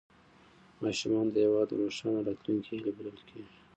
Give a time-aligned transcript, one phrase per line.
[0.83, 3.57] ماشومان د هېواد د روښانه راتلونکي هیله بلل کېږي